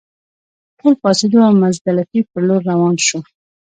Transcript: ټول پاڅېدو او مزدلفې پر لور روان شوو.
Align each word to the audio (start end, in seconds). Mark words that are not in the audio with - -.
ټول 0.77 0.93
پاڅېدو 1.01 1.39
او 1.47 1.53
مزدلفې 1.63 2.19
پر 2.29 2.41
لور 2.47 2.61
روان 2.71 2.95
شوو. 3.07 3.19